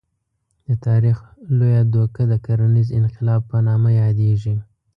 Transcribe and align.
د 0.67 0.69
تاریخ 0.87 1.17
لویه 1.57 1.83
دوکه 1.93 2.23
د 2.31 2.33
کرنیز 2.45 2.87
انقلاب 2.99 3.41
په 3.51 3.57
نامه 3.67 3.89
یادېږي. 4.01 4.55